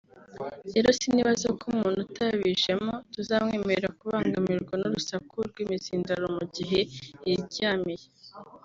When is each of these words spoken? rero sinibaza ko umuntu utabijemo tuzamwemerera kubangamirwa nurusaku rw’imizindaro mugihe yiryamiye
rero 0.73 0.87
sinibaza 0.99 1.47
ko 1.59 1.63
umuntu 1.73 1.99
utabijemo 2.05 2.93
tuzamwemerera 3.13 3.95
kubangamirwa 3.99 4.73
nurusaku 4.81 5.35
rw’imizindaro 5.49 6.25
mugihe 6.37 6.79
yiryamiye 7.25 8.05